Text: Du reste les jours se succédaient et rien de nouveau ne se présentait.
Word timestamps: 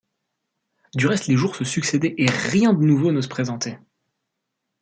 Du 0.95 1.05
reste 1.05 1.27
les 1.27 1.37
jours 1.37 1.55
se 1.55 1.63
succédaient 1.63 2.15
et 2.17 2.25
rien 2.27 2.73
de 2.73 2.81
nouveau 2.83 3.11
ne 3.11 3.21
se 3.21 3.27
présentait. 3.27 3.79